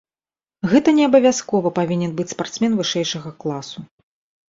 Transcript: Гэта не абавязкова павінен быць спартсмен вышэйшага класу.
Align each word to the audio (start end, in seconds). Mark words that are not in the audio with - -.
Гэта 0.71 0.93
не 1.01 1.05
абавязкова 1.09 1.73
павінен 1.79 2.11
быць 2.19 2.29
спартсмен 2.35 2.71
вышэйшага 2.83 3.39
класу. 3.45 3.91